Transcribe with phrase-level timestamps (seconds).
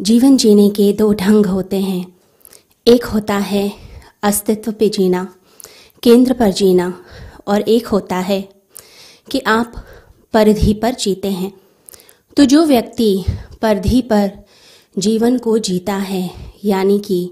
[0.00, 2.16] जीवन जीने के दो ढंग होते हैं।
[2.86, 3.72] एक होता है
[4.22, 5.34] अस्तित्व पे जीना,
[6.02, 7.04] केंद्र पर जीना,
[7.46, 8.48] और एक होता है
[9.30, 9.72] कि आप
[10.32, 11.52] परिधि पर जीते हैं।
[12.36, 13.24] तो जो व्यक्ति
[13.62, 14.32] परिधि पर
[14.98, 16.30] जीवन को जीता है,
[16.64, 17.30] यानी कि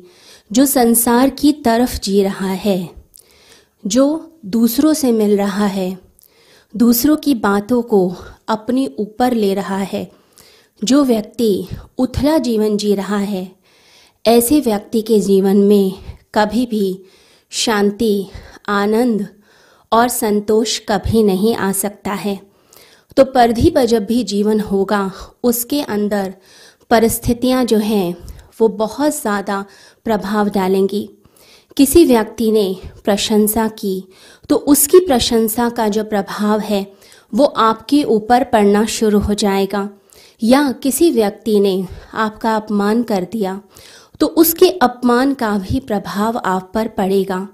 [0.53, 2.91] जो संसार की तरफ़ जी रहा है,
[3.87, 5.98] जो दूसरों से मिल रहा है,
[6.77, 8.14] दूसरों की बातों को
[8.48, 10.25] अपने ऊपर ले रहा है
[10.82, 11.66] जो व्यक्ति
[11.98, 13.50] उथला जीवन जी रहा है,
[14.24, 15.92] ऐसे व्यक्ति के जीवन में
[16.34, 16.98] कभी भी
[17.52, 18.28] शांति,
[18.68, 19.27] आनंद
[19.92, 22.38] और संतोष कभी नहीं आ सकता है।
[23.16, 25.10] तो परिधि पर जब भी जीवन होगा,
[25.45, 26.34] उसके अंदर
[26.90, 28.16] परिस्थितियाँ जो हैं,
[28.60, 29.65] वो बहुत ज़्यादा
[30.04, 31.09] प्रभाव डालेंगी।
[31.77, 34.02] किसी व्यक्ति ने प्रशंसा की
[34.51, 36.87] तो उसकी प्रशंसा का जो प्रभाव है,
[37.32, 39.88] वो आपके ऊपर पड़ना शुरू हो जाएगा।
[40.42, 43.60] या किसी व्यक्ति ने आपका अपमान कर दिया
[44.20, 47.48] तो उसके अपमान का भी प्रभाव आप पर पड़ेगा।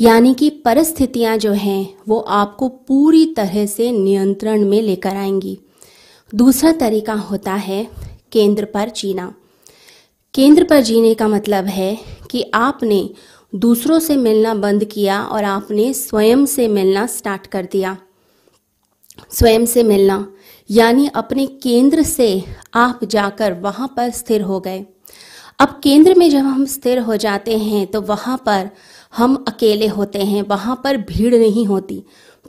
[0.00, 5.58] यानी कि परिस्थितियाँ जो हैं, वो आपको पूरी तरह से नियंत्रण में लेकर आएँगी।
[6.34, 7.86] दूसरा तरीका होता है
[8.32, 9.34] केंद्र पर जीना।
[10.34, 11.96] केंद्र पर जीने का मतलब है
[12.30, 13.08] कि आपने
[13.54, 17.96] दूसरों से मिलना बंद किया और आपने स्वयं से मिलना स्टार्ट कर दिया।
[19.30, 20.26] स्वयं से मिलना
[20.70, 24.84] यानी अपने केंद्र से आप जाकर वहाँ पर स्थिर हो गए।
[25.58, 28.70] अब केंद्र में जब हम स्थिर हो जाते हैं तो वहाँ पर
[29.16, 32.02] हम अकेले होते हैं। वहाँ पर भीड़ नहीं होती।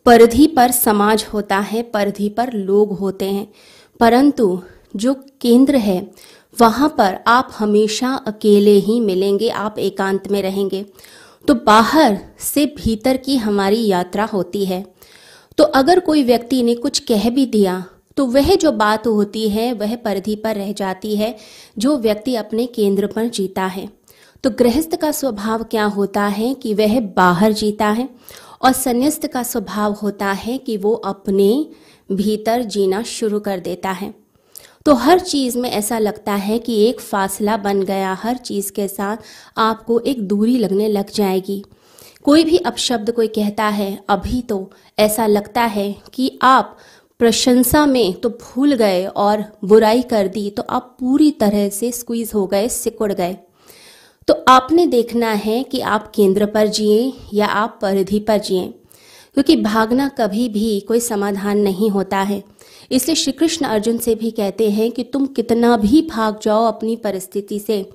[0.06, 3.52] परिधि पर समाज होता है, परिधि पर लोग होते हैं।
[4.00, 4.62] परंतु
[4.96, 6.12] जो केंद्र है,
[6.60, 10.86] वहाँ पर आप हमेशा अकेले ही मिलेंगे, आप एकांत में रहेंगे।
[11.48, 14.86] तो बाहर से भीतर की हमारी यात्रा होती है।
[15.58, 17.86] तो अगर कोई व्यक्ति ने कुछ कह भी दिया
[18.18, 21.36] तो वह जो बात होती है, वह परिधि पर रह जाती है,
[21.78, 23.90] जो व्यक्ति अपने केंद्र पर जीता है।
[24.44, 28.10] तो गृहस्थ का स्वभाव क्या होता है कि वह बाहर जीता है,
[28.62, 31.66] और संन्यास्त का स्वभाव होता है कि वो अपने
[32.12, 34.14] भीतर जीना शुरू कर देता है।
[34.86, 38.88] तो हर चीज़ में ऐसा लगता है कि एक फासला बन गया, हर चीज़ के
[38.88, 39.18] साथ
[39.58, 41.64] आपको एक दूरी लगने लग जाएगी।
[42.24, 46.78] कोई भी अपशब्द कोई कहता है, अभी तो ऐसा लगता है कि आप
[47.20, 52.32] प्रशंसा में तो भूल गए और बुराई कर दी तो आप पूरी तरह से स्क्वीज
[52.36, 53.38] हो गए, सिकुड़ गए।
[54.28, 58.68] तो आपने देखना है कि आप केंद्र पर जिए या आप परिधि पर जिए,
[59.34, 62.44] क्योंकि भागना कभी भी कोई समाधान नहीं होता है।
[62.92, 66.96] इसलिए श्री कृष्ण अर्जुन से भी कहते हैं कि तुम कितना भी भाग जाओ अपनी
[66.96, 67.86] परिस्थिति से,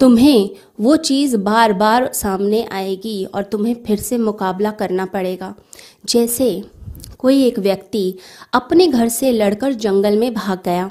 [0.00, 5.54] तुम्हें वो चीज़ बार बार सामने आएगी और तुम्हें फिर से मुकाबला करना पड़ेगा।
[6.08, 6.62] जैसे
[7.24, 8.18] कोई एक व्यक्ति
[8.52, 10.90] अपने घर से लड़कर जंगल में भाग गया।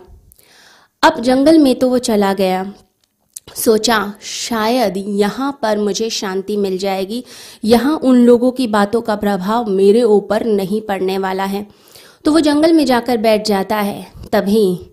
[1.03, 2.73] अब जंगल में तो वो चला गया।
[3.55, 7.23] सोचा, शायद यहाँ पर मुझे शांति मिल जाएगी।
[7.65, 11.67] यहाँ उन लोगों की बातों का प्रभाव मेरे ऊपर नहीं पड़ने वाला है।
[12.25, 14.91] तो वो जंगल में जाकर बैठ जाता है। तभी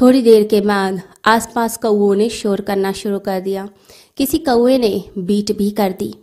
[0.00, 3.68] थोड़ी देर के बाद आसपास कौओं ने शोर करना शुरू कर दिया।
[4.16, 6.14] किसी कौए ने बीट भी कर दी।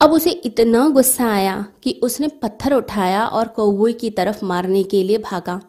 [0.00, 5.02] अब उसे इतना गुस्सा आया कि उसने पत्थर उठाया और कौवे की तरफ़ मारने के
[5.02, 5.60] लिए भागा।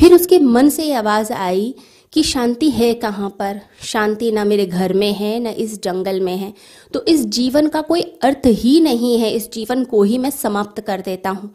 [0.00, 1.74] फिर उसके मन से आवाज़ आई
[2.12, 3.60] कि शांति है कहाँ पर?
[3.82, 6.54] शांति ना मेरे घर में है, न इस जंगल में है।
[6.92, 10.80] तो इस जीवन का कोई अर्थ ही नहीं है। इस जीवन को ही मैं समाप्त
[10.80, 11.54] कर देता हूँ।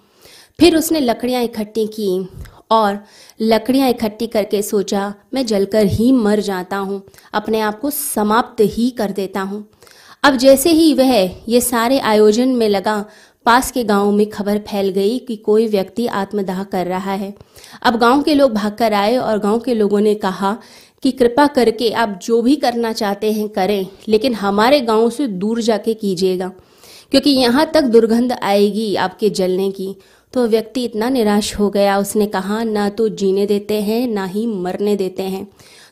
[0.59, 2.29] फिर उसने लकड़ियाँ इकट्ठी की
[2.71, 3.00] और
[3.41, 8.89] लकड़ियाँ इकट्ठी करके सोचा, मैं जलकर ही मर जाता हूँ। अपने आप को समाप्त ही
[8.89, 9.67] कर देता हूँ।
[10.23, 11.13] अब जैसे ही वह
[11.49, 13.05] ये सारे आयोजन में लगा,
[13.45, 17.33] पास के गाँव में खबर फैल गई कि कोई व्यक्ति आत्मदाह कर रहा है।
[17.81, 20.57] अब गाँव के लोग भागकर आए और गाँव के लोगों ने कहा
[21.03, 25.61] कि कृपा करके आप जो भी करना चाहते हैं करें, लेकिन हमारे गाँव से दूर
[25.61, 26.51] जाके कीजिएगा,
[27.11, 29.95] क्योंकि यहाँ तक दुर्गंध आएगी आपके जलने की।
[30.33, 34.45] तो व्यक्ति इतना निराश हो गया, उसने कहा, ना तो जीने देते हैं, ना ही
[34.47, 35.47] मरने देते हैं।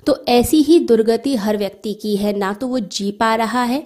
[0.08, 3.86] तो ऐसी ही दुर्गति हर व्यक्ति की है, ना तो वो जी पा रहा है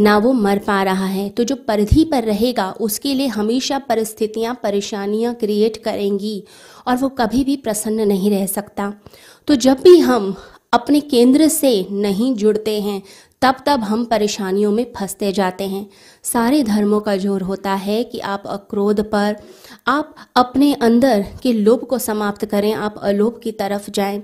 [0.00, 4.54] ना वो मर पा रहा है। तो जो परिधि पर रहेगा, उसके लिए हमेशा परिस्थितियाँ,
[4.62, 6.42] परेशानियाँ क्रिएट करेंगी
[6.86, 8.92] और वो कभी भी प्रसन्न नहीं रह सकता।
[9.48, 10.34] तो जब भी हम
[10.72, 13.02] अपने केंद्र से नहीं जुड़ते हैं,
[13.42, 15.86] तब तब हम परेशानियों में फंसते जाते हैं।
[16.22, 19.36] सारे धर्मों का ज़ोर होता है कि आप अक्रोध पर,
[19.88, 24.18] आप अपने अंदर के लोभ को समाप्त करें, आप अलोभ की तरफ़ जाएँ।